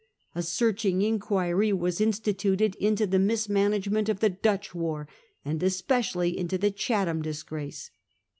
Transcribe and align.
A 0.31 0.37
Commons, 0.41 0.47
searching 0.47 1.01
inquiry 1.03 1.71
was 1.71 2.01
instituted 2.01 2.73
into 2.77 3.05
the 3.05 3.19
mis 3.19 3.47
management 3.47 4.09
of 4.09 4.19
the 4.19 4.31
Dutch 4.31 4.73
war, 4.73 5.07
and 5.45 5.61
especially 5.61 6.35
into 6.35 6.57
the 6.57 6.71
Chatham 6.71 7.21
disgrace. 7.21 7.91